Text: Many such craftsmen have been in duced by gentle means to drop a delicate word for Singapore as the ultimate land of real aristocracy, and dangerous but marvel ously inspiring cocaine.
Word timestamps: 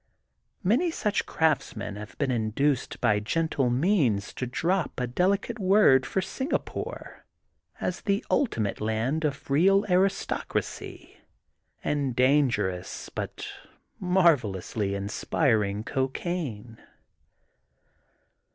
Many 0.63 0.89
such 0.89 1.27
craftsmen 1.27 1.95
have 1.95 2.17
been 2.17 2.31
in 2.31 2.49
duced 2.49 2.99
by 3.01 3.19
gentle 3.19 3.69
means 3.69 4.33
to 4.33 4.47
drop 4.47 4.99
a 4.99 5.05
delicate 5.05 5.59
word 5.59 6.07
for 6.07 6.21
Singapore 6.21 7.23
as 7.79 8.01
the 8.01 8.25
ultimate 8.31 8.81
land 8.81 9.23
of 9.23 9.51
real 9.51 9.85
aristocracy, 9.91 11.17
and 11.83 12.15
dangerous 12.15 13.09
but 13.09 13.45
marvel 13.99 14.57
ously 14.57 14.95
inspiring 14.95 15.83
cocaine. 15.83 16.79